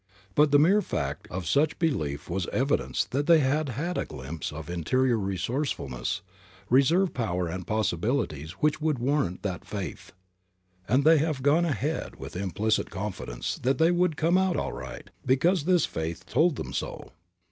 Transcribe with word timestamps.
But 0.33 0.49
the 0.49 0.57
mere 0.57 0.81
fact 0.81 1.27
of 1.29 1.45
such 1.45 1.77
belief 1.77 2.27
was 2.27 2.47
evidence 2.47 3.05
that 3.05 3.27
they 3.27 3.37
had 3.37 3.69
had 3.69 3.99
a 3.99 4.05
glimpse 4.07 4.51
of 4.51 4.67
interior 4.67 5.19
resourcefulness, 5.19 6.21
reserve 6.71 7.13
power 7.13 7.47
and 7.47 7.67
possibilities 7.67 8.53
which 8.53 8.81
would 8.81 8.97
warrant 8.97 9.43
that 9.43 9.63
faith; 9.63 10.13
and 10.87 11.03
they 11.03 11.19
have 11.19 11.43
gone 11.43 11.65
ahead 11.65 12.15
with 12.15 12.35
implicit 12.35 12.89
confidence 12.89 13.59
that 13.61 13.77
they 13.77 13.91
would 13.91 14.17
come 14.17 14.39
out 14.39 14.57
all 14.57 14.73
right, 14.73 15.11
because 15.23 15.65
this 15.65 15.85
faith 15.85 16.25
told 16.25 16.55
them 16.55 16.73
so. 16.73 17.11